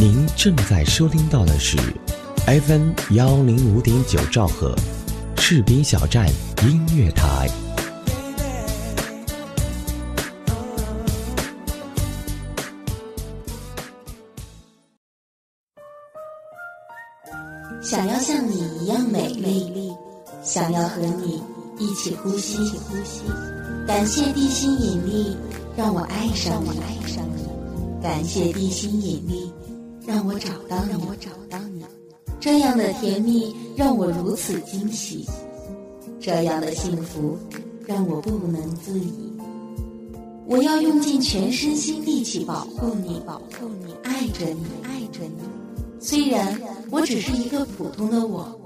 [0.00, 1.76] 您正在收听到的是
[2.46, 4.74] FM 幺零五点九兆赫，
[5.36, 6.26] 士兵小站
[6.62, 7.46] 音乐台。
[17.82, 19.92] 想要像你一样美丽，
[20.42, 21.42] 想要和你
[21.78, 22.56] 一起呼吸。
[23.86, 25.36] 感谢地心引力，
[25.76, 26.70] 让我爱上你。
[28.02, 29.52] 感谢地心引力，
[30.06, 30.94] 让我找到你。
[31.06, 31.84] 我找到你
[32.38, 35.26] 这样的甜蜜让我如此惊喜，
[36.18, 37.38] 这样的幸福
[37.86, 39.32] 让我不能自已。
[40.46, 45.42] 我要用尽全身心力气保护你，保护你，爱着你，爱着你。
[46.00, 46.58] 虽然
[46.90, 48.58] 我只是一个普通的我，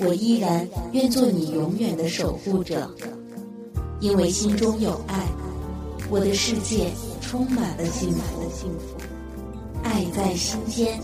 [0.00, 2.90] 我依然愿做你永远的守护者，
[4.00, 5.26] 因为心中有爱，
[6.10, 8.96] 我的世界充满了，幸福，
[9.98, 11.00] 爱在心间。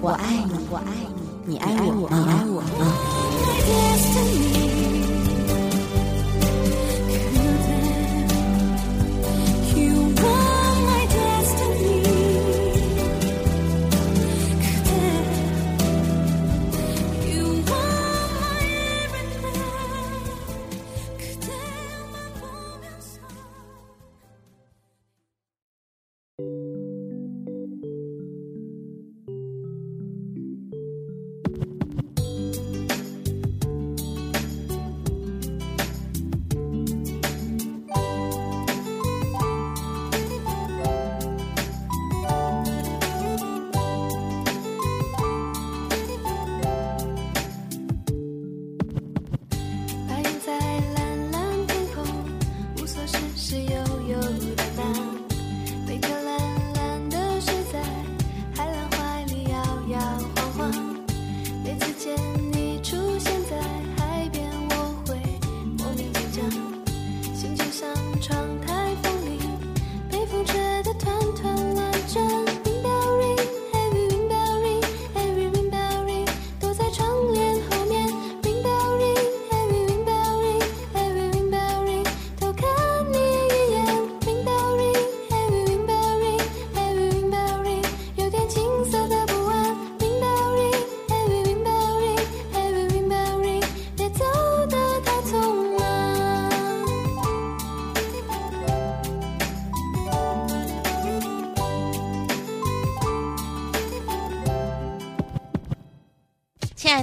[0.00, 0.84] 我爱你，我爱
[1.44, 4.51] 你，你爱我，你爱我吗？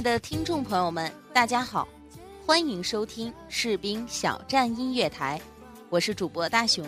[0.00, 1.86] 的听众朋友们，大家好，
[2.46, 5.38] 欢迎收听士兵小站音乐台，
[5.90, 6.86] 我是主播大熊，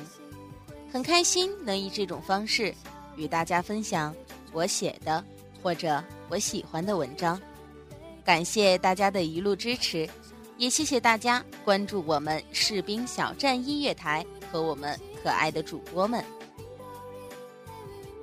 [0.90, 2.74] 很开心能以这种方式
[3.16, 4.14] 与大家分享
[4.52, 5.22] 我写的
[5.62, 7.38] 或者我喜欢的文章，
[8.24, 10.08] 感谢大家的一路支持，
[10.56, 16.24] 也谢谢大家关注我们士兵小站音乐台和我们可爱的主播们。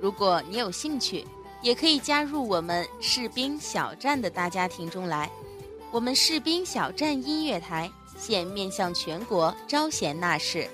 [0.00, 1.24] 如果你有兴趣。
[1.62, 5.30] 也可以加入我们士兵小站的大家庭中来。
[5.90, 10.68] 我们士兵小站音乐台现面向全国招贤纳士。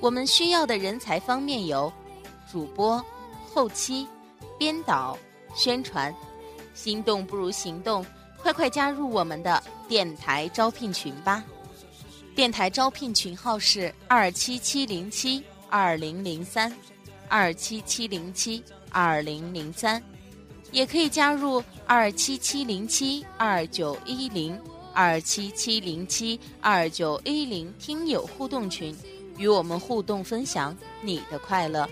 [0.00, 1.92] 我们需要的人才方面有
[2.50, 3.04] 主播、
[3.52, 4.06] 后期、
[4.58, 5.18] 编导、
[5.54, 6.14] 宣传。
[6.72, 8.06] 心动不如行动，
[8.38, 11.44] 快快加入我们的电台招聘群吧！
[12.34, 16.72] 电台招聘群号是二七七零七二零零三，
[17.28, 20.02] 二七七零七二零零三。
[20.72, 24.58] 也可以加入二七七零七二九一零
[24.92, 28.96] 二七七零七二九一零听友互动群，
[29.36, 31.88] 与我们互动分享你的快乐。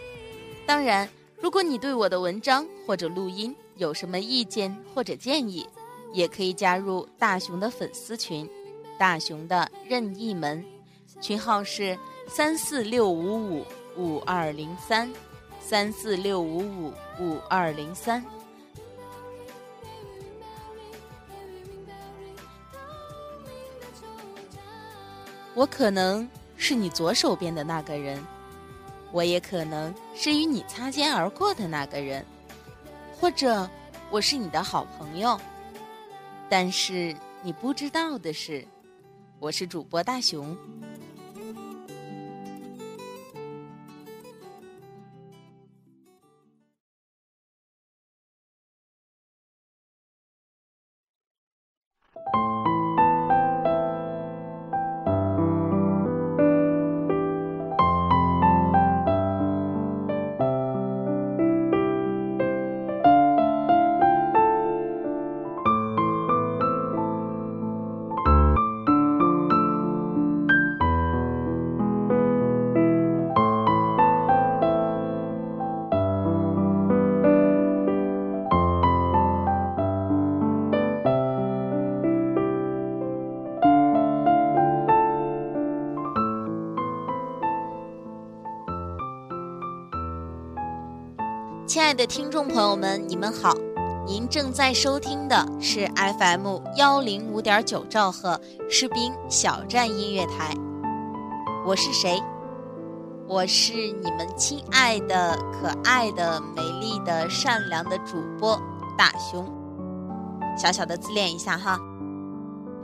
[0.67, 1.09] 当然，
[1.41, 5.67] 如果你对我的文章或者录音有什么意见或者建议，
[6.13, 8.49] 也可以加入大熊的粉丝群，
[8.99, 10.65] 大熊的任意门，
[11.21, 13.65] 群号是三四六五五
[13.97, 15.11] 五二零三
[15.61, 18.25] 三四六五五五二零三。
[25.59, 26.27] 我可能
[26.57, 28.25] 是你左手边的那个人，
[29.11, 32.25] 我也可能是与你擦肩而过的那个人，
[33.19, 33.69] 或者
[34.09, 35.37] 我是你的好朋友。
[36.49, 37.13] 但是
[37.43, 38.65] 你不知道的是，
[39.41, 40.57] 我是主播大熊。
[91.99, 93.53] 的听众朋友们，你们好！
[94.07, 98.41] 您正在收听的是 FM 幺零五点九兆赫
[98.71, 100.55] 士兵小站音乐台。
[101.67, 102.23] 我是谁？
[103.27, 108.57] 我是你们亲爱的、可爱的、美丽的、善良的主播
[108.97, 109.45] 大熊。
[110.57, 111.77] 小小的自恋一下哈，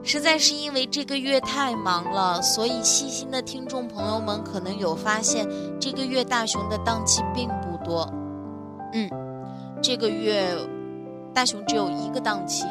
[0.03, 5.49] 实在是因为这个月太忙了，所以细心的听众朋友们可能有发现，
[5.81, 8.13] 这个月大熊的档期并不多。
[8.95, 9.11] 嗯，
[9.83, 10.57] 这个月
[11.35, 12.65] 大熊只有一个档期，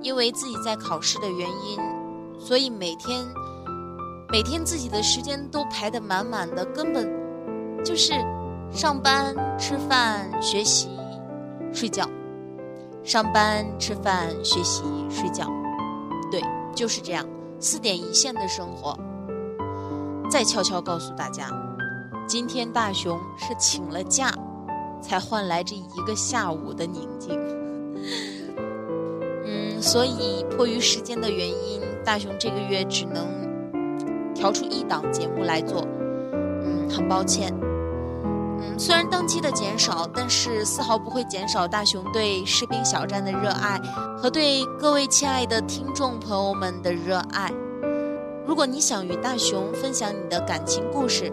[0.00, 1.78] 因为自己在考试的原因，
[2.40, 3.22] 所以每天
[4.30, 7.06] 每天自己的时间都排得满满的，根本
[7.84, 8.14] 就是
[8.72, 10.88] 上班、吃饭、学习、
[11.74, 12.08] 睡觉，
[13.04, 15.46] 上班、吃饭、学习、睡觉，
[16.30, 16.42] 对，
[16.74, 17.26] 就是这样，
[17.60, 18.98] 四点一线的生活。
[20.30, 21.50] 再悄悄告诉大家，
[22.26, 24.32] 今天大熊是请了假。
[25.00, 27.38] 才换来这一个下午的宁静。
[29.44, 33.26] 嗯，所以迫于时间的原因，大雄这个月只能
[34.34, 35.86] 调出一档节目来做。
[36.32, 37.52] 嗯，很抱歉。
[38.60, 43.80] 嗯，虽然档期的减少，但是丝毫不会减少大雄对士兵小站的热爱
[44.16, 47.52] 和对各位亲爱的听众朋友们的热爱。
[48.46, 51.32] 如果你想与大雄分享你的感情故事，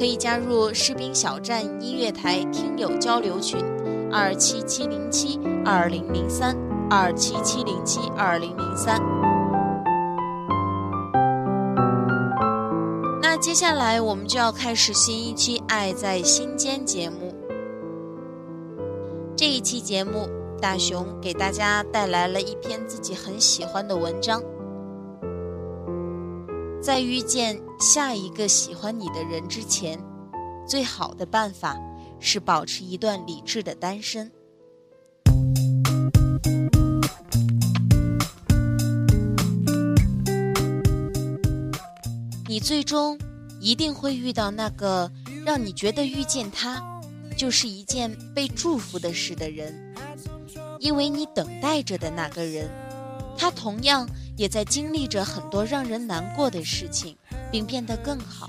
[0.00, 3.62] 可以加入士兵小站音乐台听友交流群，
[4.10, 6.56] 二七七零七二零零三
[6.88, 8.98] 二七七零七二零零三。
[13.20, 17.34] 那接下来我们就要开始新一期《爱在心间》节目。
[19.36, 20.26] 这一期节目，
[20.62, 24.42] 大熊给大家带来了一篇自己很喜欢的文章。
[26.80, 29.98] 在遇见下一个喜欢你的人之前，
[30.68, 31.80] 最好的办法
[32.20, 34.30] 是保持一段理智的单身。
[42.46, 43.18] 你最终
[43.60, 45.10] 一定会遇到那个
[45.46, 46.82] 让你觉得遇见他
[47.34, 49.74] 就是一件被祝福的事的人，
[50.80, 52.70] 因为你等待着的那个人，
[53.38, 54.06] 他同样。
[54.36, 57.14] 也在经历着很多让人难过的事情，
[57.50, 58.48] 并变得更好，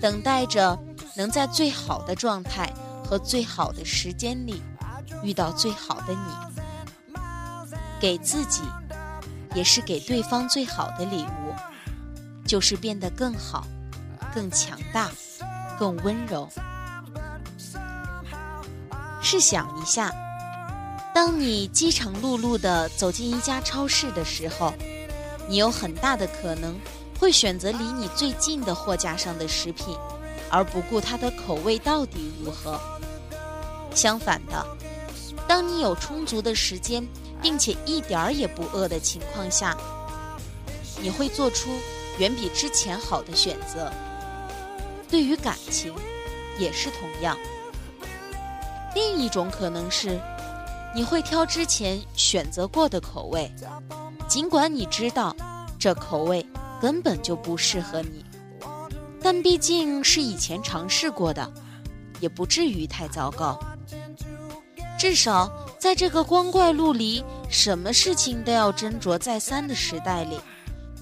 [0.00, 0.78] 等待着
[1.16, 2.72] 能在最好的状态
[3.04, 4.62] 和最好的时间里
[5.22, 7.24] 遇到最好的你。
[8.00, 8.62] 给自己，
[9.54, 11.54] 也是给对方最好的礼物，
[12.46, 13.66] 就是变得更好、
[14.34, 15.10] 更强大、
[15.78, 16.48] 更温柔。
[19.22, 20.12] 试想一下。
[21.14, 24.74] 当你饥肠辘辘地走进一家超市的时候，
[25.48, 26.74] 你有很大的可能
[27.18, 29.96] 会选择离你最近的货架上的食品，
[30.50, 32.80] 而不顾它的口味到底如何。
[33.94, 34.66] 相反的，
[35.46, 37.06] 当你有充足的时间，
[37.40, 39.76] 并且一点儿也不饿的情况下，
[41.00, 41.70] 你会做出
[42.18, 43.92] 远比之前好的选择。
[45.08, 45.94] 对于感情，
[46.58, 47.36] 也是同样。
[48.94, 50.20] 另一种可能是。
[50.96, 53.52] 你会挑之前选择过的口味，
[54.28, 55.34] 尽管你知道
[55.76, 56.46] 这口味
[56.84, 58.22] 根本就不适合你，
[59.22, 61.50] 但毕竟是以前尝试过的，
[62.20, 63.58] 也不至于太糟糕。
[64.98, 70.38] 至少在这个光怪陆离、什么事情都要斟酌再三的时代里，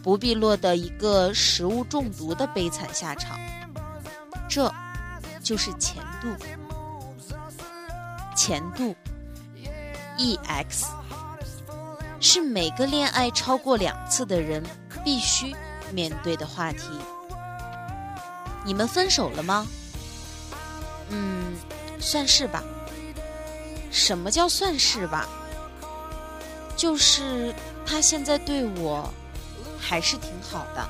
[0.04, 3.36] 不必落得一个食物中毒的悲惨下场。
[4.48, 4.72] 这，
[5.42, 6.28] 就是前度，
[8.36, 8.94] 前度。
[10.16, 10.86] E X
[12.20, 14.62] 是每个恋爱超过两次的人
[15.04, 15.52] 必须
[15.92, 16.80] 面对的话题。
[18.64, 19.66] 你们分手了吗？
[21.10, 21.54] 嗯，
[22.00, 22.62] 算是吧。
[23.90, 25.28] 什么叫算是吧？
[26.76, 27.54] 就是
[27.86, 29.12] 他现在对我
[29.78, 30.88] 还是挺好的。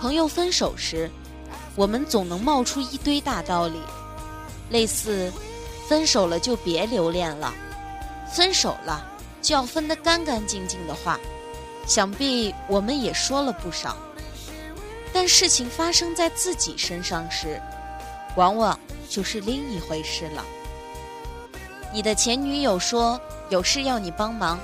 [0.00, 1.10] 朋友分手时，
[1.76, 3.80] 我们总能冒出一堆大道理，
[4.70, 5.32] 类似。
[5.88, 7.52] 分手了就别留恋了，
[8.32, 9.04] 分手了
[9.42, 11.18] 就要分得干干净净的话，
[11.86, 13.96] 想必我们也说了不少。
[15.12, 17.60] 但事情发生在自己身上时，
[18.36, 20.44] 往往就是另一回事了。
[21.92, 23.20] 你的前女友说
[23.50, 24.58] 有事要你帮忙，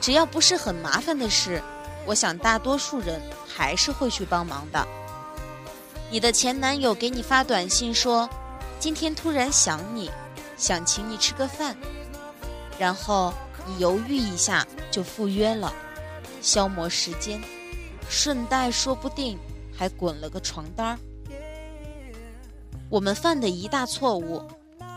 [0.00, 1.62] 只要不是很麻烦的事，
[2.06, 4.86] 我想大多数人还是会去帮忙的。
[6.10, 8.28] 你的前男友给你发短信说，
[8.78, 10.10] 今天突然想你。
[10.56, 11.76] 想请你吃个饭，
[12.78, 13.34] 然后
[13.66, 15.74] 你犹豫一下就赴约了，
[16.44, 17.40] 消磨时间，
[18.06, 19.38] 顺带说不定
[19.74, 20.98] 还滚了个床单儿。
[22.90, 24.42] 我们犯的一大错误，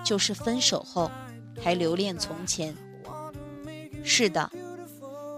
[0.04, 1.10] 就是分手后
[1.63, 2.75] 还留恋从前。
[4.04, 4.51] 是的，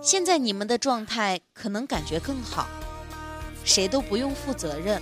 [0.01, 2.67] 现在你们的状态可能感觉更好，
[3.63, 4.99] 谁都不用负责任。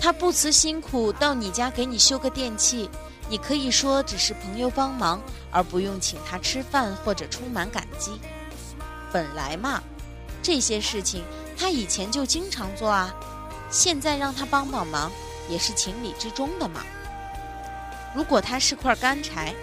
[0.00, 2.88] 他不辞辛苦到你家给你修个电器，
[3.28, 5.20] 你可以说只是朋友帮忙，
[5.50, 8.12] 而不用请他吃饭或者充满感激。
[9.12, 9.82] 本来嘛，
[10.42, 11.24] 这些事情
[11.56, 13.14] 他以前就经常做啊，
[13.70, 15.10] 现在让他帮帮忙
[15.48, 16.82] 也是情理之中的嘛。
[18.14, 19.54] 如果他是块干柴，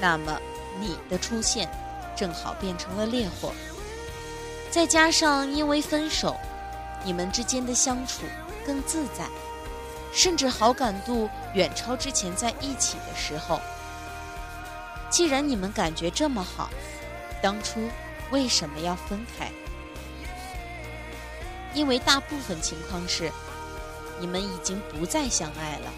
[0.00, 0.38] 那么
[0.78, 1.70] 你的出现
[2.16, 3.52] 正好变成了烈火。
[4.70, 6.36] 再加上因为分手，
[7.04, 8.22] 你们之间的相处
[8.66, 9.26] 更自在。
[10.12, 13.60] 甚至好感度远超之前在一起的时候。
[15.08, 16.68] 既然你们感觉这么好，
[17.40, 17.80] 当初
[18.32, 19.50] 为什么要分开？
[21.74, 23.30] 因为大部分情况是，
[24.20, 25.92] 你们已经不再相爱了。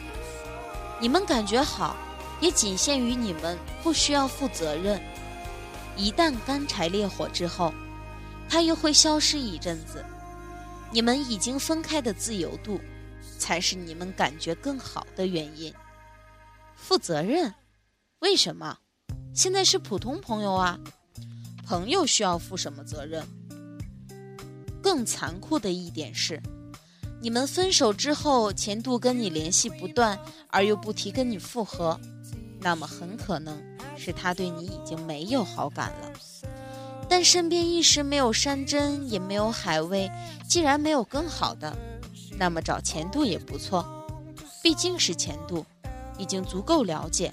[1.00, 1.96] 你们感觉好，
[2.40, 5.00] 也仅限于你们不需要负责任。
[5.96, 7.72] 一旦干柴烈火之后，
[8.48, 10.04] 它又会消失一阵子。
[10.90, 12.80] 你们已经分开的自由度。
[13.38, 15.74] 才是你们感觉更好的原因。
[16.76, 17.52] 负责任？
[18.20, 18.78] 为什么？
[19.34, 20.78] 现在是普通朋友啊，
[21.66, 23.26] 朋友需要负什么责任？
[24.82, 26.42] 更残酷的一点是，
[27.20, 30.18] 你们分手之后，前度跟你联系不断，
[30.50, 31.98] 而又不提跟你复合，
[32.60, 33.56] 那么很可能
[33.96, 36.12] 是他对你已经没有好感了。
[37.08, 40.10] 但身边一时没有山珍，也没有海味，
[40.48, 41.76] 既然没有更好的。
[42.38, 43.86] 那么找前度也不错，
[44.62, 45.64] 毕竟是前度，
[46.18, 47.30] 已经足够了解，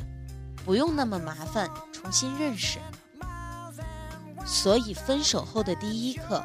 [0.66, 2.78] 不用那么麻烦重新认识。
[4.46, 6.44] 所以分手后的第一刻，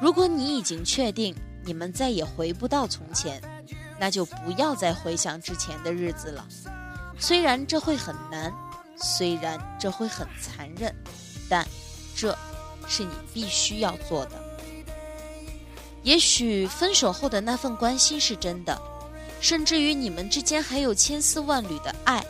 [0.00, 1.34] 如果你已经确定
[1.64, 3.40] 你们再也回不到从前，
[3.98, 6.46] 那就不要再回想之前的日子了。
[7.18, 8.52] 虽然这会很难，
[8.96, 10.94] 虽然这会很残忍，
[11.48, 11.66] 但
[12.14, 12.36] 这
[12.86, 14.32] 是你必须要做的。
[16.02, 18.78] 也许分手后的那份关心是真的，
[19.40, 22.22] 甚至于你们之间还有千丝万缕的爱，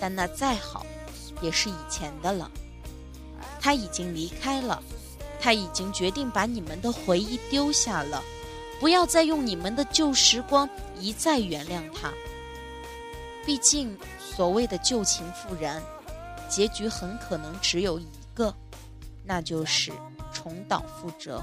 [0.00, 0.86] 但那再好，
[1.42, 2.50] 也是以前的了。
[3.60, 4.82] 他已经离开了，
[5.42, 8.22] 他已经决定把你们的回忆丢下了。
[8.80, 10.68] 不要再用你们的旧时光
[10.98, 12.12] 一再原谅他。
[13.44, 15.82] 毕竟所谓的旧情复燃，
[16.48, 18.54] 结局很可能只有一个，
[19.24, 19.92] 那就是
[20.32, 21.42] 重蹈覆辙。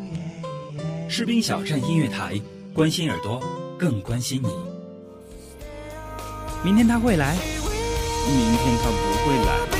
[1.13, 2.39] 士兵小站音乐台，
[2.73, 3.43] 关心耳朵，
[3.77, 4.47] 更关心你。
[6.63, 7.35] 明天他会来，
[8.25, 8.95] 明天他不
[9.27, 9.70] 会来。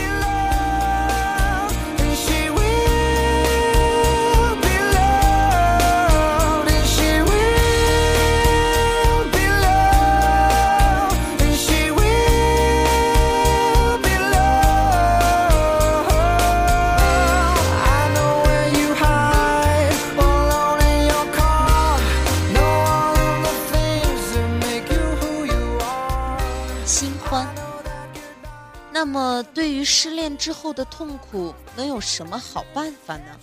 [29.12, 33.38] 那么，对于失恋之后的痛苦，能有什么好办法呢？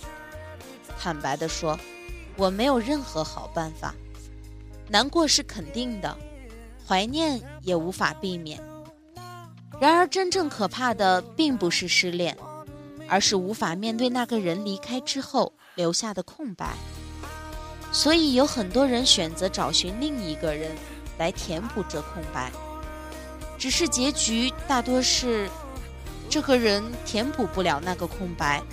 [0.99, 1.79] 坦白的说，
[2.35, 3.93] 我没有任何好办法。
[4.87, 6.17] 难过是肯定的，
[6.87, 8.59] 怀念也无法避免。
[9.79, 12.35] 然而，真正可怕的并不是失恋，
[13.07, 16.73] 而是无法面对那个人离开之后留下的空白。
[17.91, 20.75] 所以，有很多人选择找寻另一个人
[21.19, 22.51] 来填补这空白。
[23.59, 25.49] 只是结局大多是，
[26.29, 28.63] 这个人填补不了那个空白，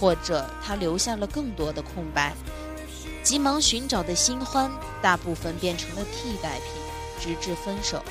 [0.00, 2.34] 或者他留下了更多的空白，
[3.22, 4.68] 急忙寻找的新欢
[5.00, 6.72] 大部分变成了替代品，
[7.20, 8.02] 直至分手。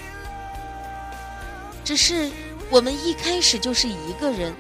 [1.84, 2.32] 只是
[2.70, 4.56] 我们一开始就是一个人，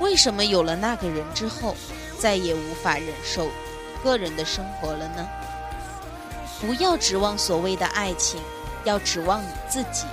[0.00, 1.76] 为什么有了那个人之后，
[2.18, 3.46] 再也无法忍受
[4.02, 5.28] 个人的生活了呢？
[6.62, 8.40] 不要指望所谓的爱情。
[8.84, 10.06] 要指望你自己，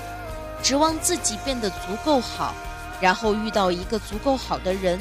[0.64, 2.54] 指望自己变得足够好，
[3.00, 5.00] 然后遇到一个足够好的人，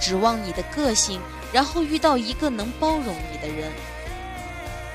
[0.00, 1.20] 指望你的个性，
[1.52, 3.70] 然后遇到一个能包容你的人。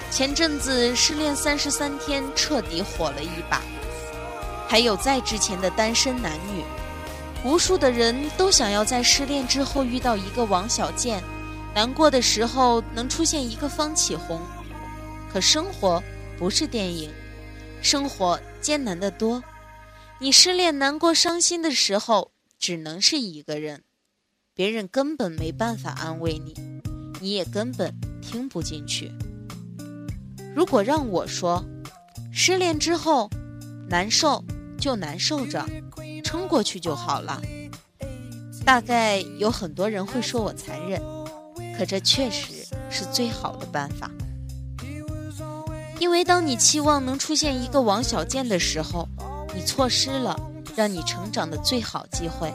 [0.09, 3.61] 前阵子失恋三十三天彻底火了一把，
[4.67, 6.63] 还有在之前的单身男女，
[7.43, 11.21] 无数的人都想要在失恋之后遇到一个王小贱，
[11.75, 14.41] 难过的时候能出现一个方启红。
[15.31, 16.01] 可生活
[16.39, 17.13] 不是电影，
[17.83, 19.43] 生活艰难的多。
[20.21, 23.83] 你失恋、难过、伤心的时候，只能是一个人，
[24.53, 26.53] 别人根本没办法安慰你，
[27.21, 29.13] 你也根本听不进去。
[30.53, 31.63] 如果让我说，
[32.33, 33.29] 失恋之后
[33.87, 34.43] 难受
[34.77, 35.65] 就难受着，
[36.21, 37.41] 撑过去就好了。
[38.65, 41.01] 大概有很多人会说我残忍，
[41.77, 42.51] 可这确实
[42.89, 44.11] 是最好的办法。
[45.97, 49.07] 因为当你期望能出现一个王小贱的时候，
[49.53, 50.39] 你错失了
[50.75, 52.53] 让你成长的最好机会。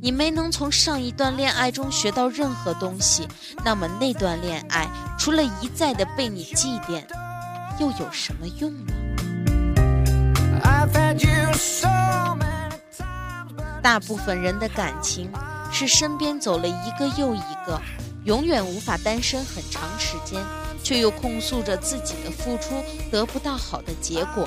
[0.00, 3.26] 你没能从上一段恋爱中学到任何东西，
[3.64, 4.86] 那么那段恋爱
[5.18, 7.02] 除了一再的被你祭奠，
[7.80, 8.92] 又有什么用呢？
[13.82, 15.30] 大部分人的感情
[15.70, 17.80] 是身边走了一个又一个，
[18.24, 20.42] 永远无法单身很长时间，
[20.82, 22.74] 却又控诉着自己的付出
[23.10, 24.46] 得不到好的结果。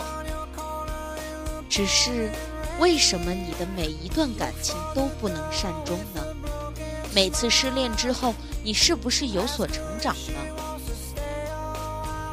[1.78, 2.32] 只是。
[2.80, 6.24] 为什么你的每一段感情都不能善终呢？
[7.12, 10.36] 每次失恋之后，你是不是有所成长呢？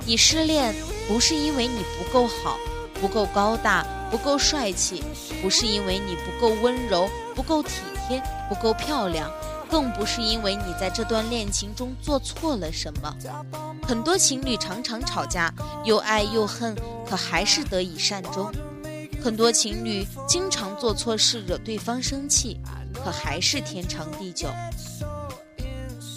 [0.04, 0.74] 你失恋
[1.09, 2.59] 不是因为你不够好、
[3.00, 5.02] 不够高大、不够帅气，
[5.40, 9.30] 不是因为你不够温柔、不够体贴、不够漂亮，
[9.70, 13.16] 更不是因为你在这段恋情中做错了什么。
[13.83, 15.50] 很多情侣常常吵架，
[15.87, 16.76] 又爱又恨，
[17.09, 18.52] 可还是得以善终。
[19.24, 22.60] 很多情侣经常做错事，惹对方生气，
[22.92, 24.50] 可还是天长地久。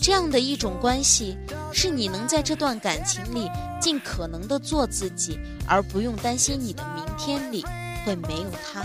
[0.02, 1.38] 这样的一种关系，
[1.72, 7.66] 是你能在这段感情里尽可能的做自己，而不用担心你的明天里
[8.06, 8.82] 会没有他。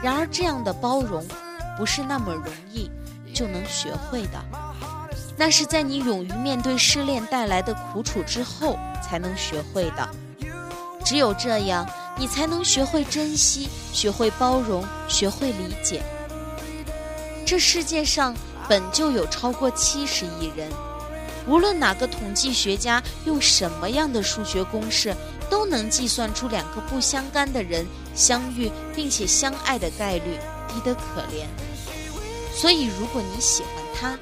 [0.00, 1.26] 然而，这样的包容
[1.76, 2.88] 不是那么容易
[3.34, 4.40] 就能学会的，
[5.36, 10.08] 那是在你勇于面对失恋带来的苦楚之后才能学会的。
[11.04, 11.84] 只有这样。
[12.20, 16.02] 你才能学会珍惜，学会包容，学会理解。
[17.46, 18.36] 这世界上
[18.68, 20.70] 本就有超过七十亿人，
[21.46, 25.16] 无论哪个统计学家用什么样的数学公式，
[25.48, 31.46] 都能计算出两个不相干的人相遇并且相爱的概率低得可怜。
[32.54, 34.18] 所以，如果你喜欢他，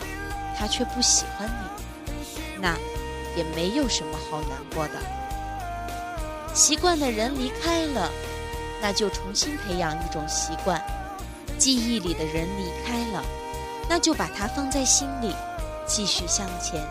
[0.57, 2.13] 他却不喜欢你，
[2.63, 2.77] 那
[3.37, 4.95] 也没有什么好难过的。
[6.59, 8.11] 习惯的人离开了，
[8.83, 10.77] 那就重新培养一种习惯；
[11.57, 13.23] 记忆里的人离开了，
[13.88, 15.33] 那就把它放在心里，
[15.87, 16.85] 继续向前。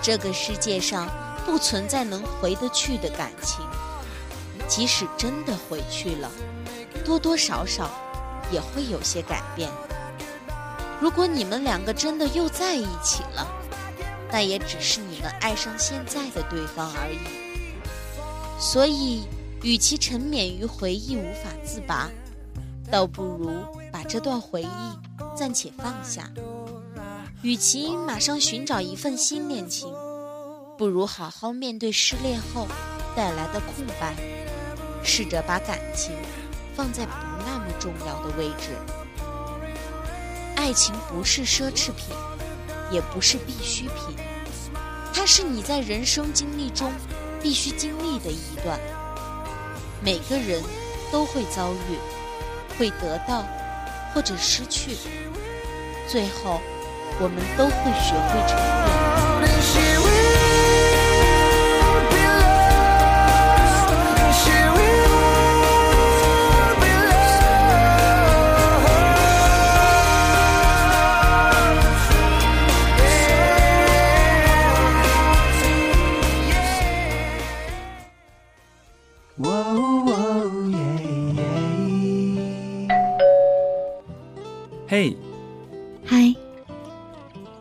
[0.00, 1.08] 这个世界上
[1.44, 3.66] 不存在能回得去的感情，
[4.68, 6.30] 即使真的回去了，
[7.04, 7.90] 多多少少
[8.52, 9.68] 也会有些改变。
[11.00, 13.48] 如果你们两个真的又在一起了，
[14.30, 17.43] 那也只是你们爱上现在的对方而已。
[18.64, 19.24] 所以，
[19.62, 22.10] 与其沉湎于回忆无法自拔，
[22.90, 23.50] 倒不如
[23.92, 26.30] 把这段回忆暂且放下。
[27.42, 29.92] 与其马上寻找一份新恋情，
[30.78, 32.66] 不如好好面对失恋后
[33.14, 34.16] 带来的空白，
[35.04, 36.12] 试着把感情
[36.74, 37.12] 放在不
[37.46, 38.70] 那么重要的位置。
[40.56, 42.16] 爱情不是奢侈品，
[42.90, 44.16] 也不是必需品，
[45.12, 46.90] 它是你在人生经历中。
[47.44, 48.80] 必须经历的一段，
[50.02, 50.62] 每个人
[51.12, 51.98] 都会遭遇，
[52.78, 53.44] 会得到
[54.14, 54.96] 或者失去，
[56.08, 56.58] 最后
[57.20, 58.56] 我们都会学会承
[60.06, 60.13] 认。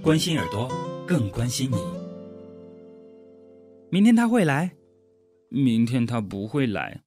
[0.00, 0.70] 关心耳朵，
[1.06, 1.76] 更关心你。
[3.90, 4.70] 明天他会来，
[5.48, 7.02] 明天他不会来。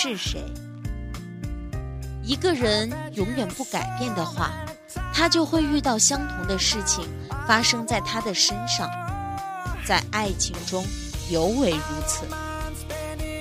[0.00, 0.40] 是谁？
[2.22, 4.52] 一个人永远不改变的话，
[5.12, 7.04] 他就会遇到相同的事情
[7.48, 8.88] 发生在他的身上。
[9.84, 10.86] 在爱情中
[11.32, 12.24] 尤为如此。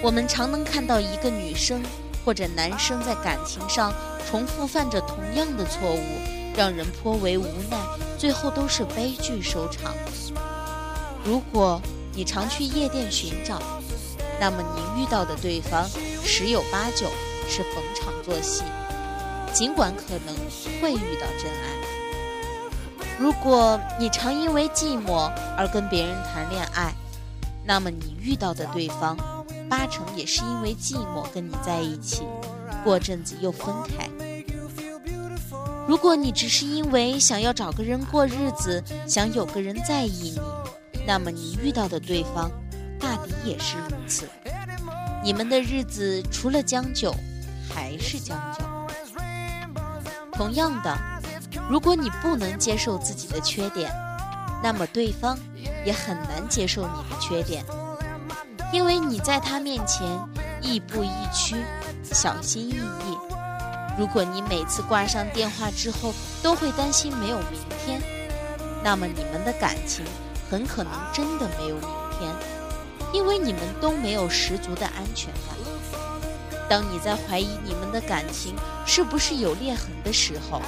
[0.02, 1.80] 我们常能看到一个女生
[2.26, 3.94] 或者男生在感情上
[4.28, 6.02] 重复犯着同样的错误，
[6.56, 7.78] 让人颇为无奈，
[8.18, 9.94] 最后都是悲剧收场。
[11.24, 11.80] 如果
[12.16, 13.62] 你常去夜店寻找，
[14.40, 15.88] 那么你遇到的对方。
[16.24, 17.08] 十有八九
[17.48, 18.62] 是逢场作戏，
[19.54, 20.36] 尽管可能
[20.82, 21.68] 会遇到真爱。
[23.18, 26.94] 如果你常因为寂寞而跟别人谈恋爱，
[27.66, 29.18] 那么你遇到的对方
[29.70, 32.24] 八成也是因为寂寞跟你在一起，
[32.84, 34.10] 过阵子又分开。
[35.88, 40.38] 如果你只是因为想要找个人过日子，想有个人在意
[40.94, 42.52] 你，那么你遇到的对方
[43.00, 44.28] 大抵也是如此。
[45.24, 47.14] 你们的日子除了将就，
[47.74, 48.64] 还是将就。
[50.34, 50.96] 同样的，
[51.70, 53.92] 如果你不能接受自己的缺点，
[54.62, 55.38] 那么对方
[55.86, 57.66] 也很难接受你的缺点，
[58.72, 60.08] 因为你在他面前
[60.62, 61.56] 亦步亦趋，
[62.04, 63.18] 小心翼翼。
[63.98, 68.00] 如果你每次挂上电话之后都会担心没有明天，
[68.84, 70.06] 那么你们的感情
[70.52, 72.32] 很可能真的没有明天。
[73.18, 75.58] 因为你们都没有十足的安全感。
[76.70, 78.54] 当你在怀疑你们的感情
[78.86, 80.62] 是不是有裂痕的时候，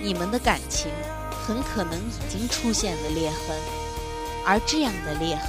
[0.00, 0.92] 你们的感情
[1.44, 3.56] 很可能已经出现了裂痕，
[4.46, 5.46] 而这样的裂痕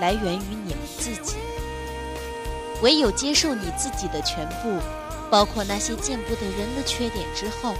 [0.00, 1.36] 来源于你们自己。
[2.80, 4.78] 唯有接受你自己的全部，
[5.30, 7.74] 包括那些见不得人的缺点之后。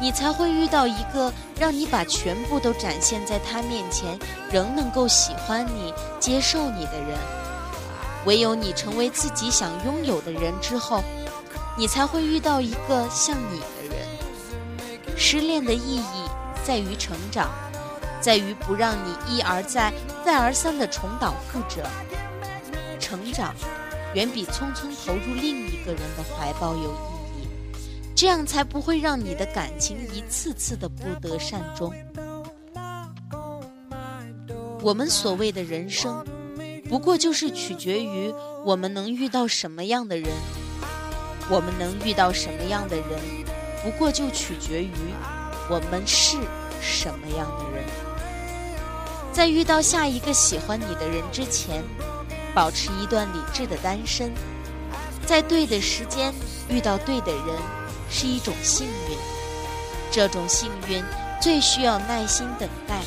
[0.00, 4.18] 你才会遇到一个让你把全部都展现在他面前，
[4.50, 7.16] 仍能够喜欢你、接受你的人。
[8.26, 11.02] 唯有你成为自己想拥有的人之后，
[11.76, 15.16] 你才会遇到一个像你的人。
[15.16, 16.24] 失恋的意义
[16.64, 17.50] 在于成长，
[18.20, 19.92] 在于不让你一而再、
[20.24, 21.82] 再而三的重蹈覆辙。
[22.98, 23.54] 成长
[24.14, 27.13] 远比匆匆投入另一个人的怀抱有意义。
[28.14, 31.92] 这样才不会让你的感情一次次的不得善终。
[34.80, 36.24] 我们所谓的人生，
[36.88, 38.32] 不过就是取决于
[38.64, 40.28] 我们能遇到什么样的人。
[41.50, 43.06] 我们能遇到什么样的人，
[43.82, 44.90] 不过就取决于
[45.68, 46.38] 我们是
[46.80, 47.84] 什么样的人。
[49.32, 51.82] 在遇到下一个喜欢你的人之前，
[52.54, 54.32] 保持一段理智的单身，
[55.26, 56.32] 在对的时间
[56.70, 57.83] 遇到对的人。
[58.16, 59.18] 是一种幸运，
[60.12, 61.02] 这种幸运
[61.42, 63.00] 最需要耐心等待。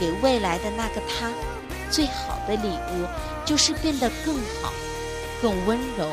[0.00, 1.30] 给未来的那个他，
[1.90, 3.06] 最好的礼物
[3.44, 4.72] 就是变得更好、
[5.42, 6.08] 更温柔、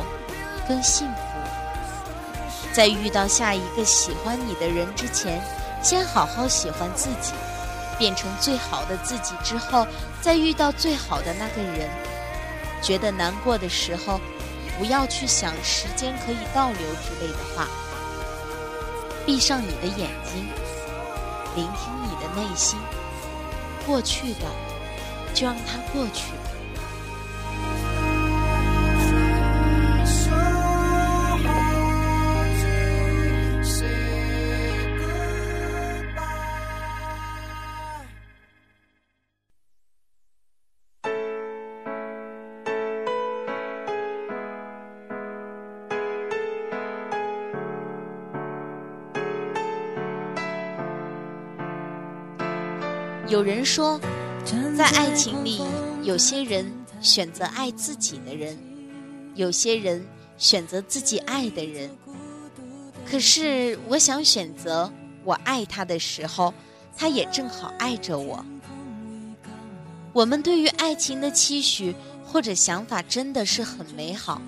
[0.68, 1.22] 更幸福。
[2.74, 5.42] 在遇到下一个喜欢你的人之前，
[5.82, 7.32] 先好好喜欢自己，
[7.98, 9.88] 变成最好的自己之后，
[10.22, 11.90] 再遇到最好的那个人。
[12.82, 14.20] 觉得难过的时候，
[14.78, 17.68] 不要去想时间可以倒流之类的话。
[19.30, 20.44] 闭上你的眼睛，
[21.56, 22.80] 聆听你的内心。
[23.86, 24.48] 过去的，
[25.36, 26.32] 就让它过去。
[53.30, 54.00] 有人说，
[54.76, 55.62] 在爱情里，
[56.02, 56.66] 有些人
[57.00, 58.58] 选择爱自己的人，
[59.36, 60.04] 有些人
[60.40, 61.88] 选择自己爱的人。
[63.06, 64.92] 可是，我想选择
[65.24, 66.52] 我爱他的时候，
[66.98, 68.44] 他也正好爱着我。
[70.12, 71.94] 我们对于爱情的期许
[72.26, 74.42] 或者想法真的是很美好，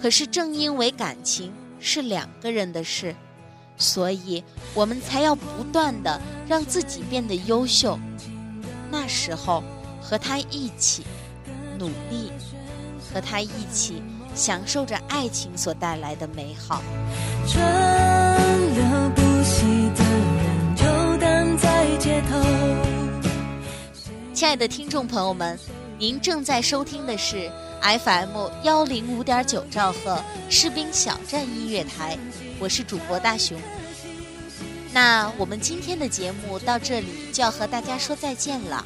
[0.00, 3.14] 可是正因为感情是两个人的事，
[3.76, 4.42] 所以
[4.74, 7.98] 我们才要不断的让自己变得优秀。
[8.90, 9.62] 那时候
[10.00, 11.04] 和他一起
[11.78, 12.30] 努力，
[13.12, 14.02] 和他一起
[14.34, 16.82] 享受着爱情所带来的美好。
[17.46, 19.62] 川流不息
[19.96, 22.40] 的人游荡在街头。
[24.34, 25.58] 亲爱的听众朋友们，
[26.02, 27.48] 您正在收听的是
[27.80, 32.18] FM 幺零五点九兆赫士兵小站音乐台，
[32.58, 33.56] 我是主播大熊。
[34.92, 38.84] 那我们今天的节目到这里就要和大家说再见了，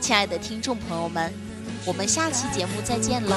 [0.00, 1.34] 亲爱的听众朋友们，
[1.84, 3.36] 我们下期节目再见喽。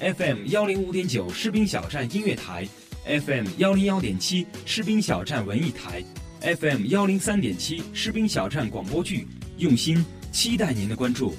[0.00, 2.66] FM 幺零五点九士兵小站音乐台
[3.04, 6.02] ，FM 幺零幺点七士兵小站文艺台
[6.40, 9.26] ，FM 幺零三点七士兵小站广播剧，
[9.58, 11.34] 用心期待您的关注。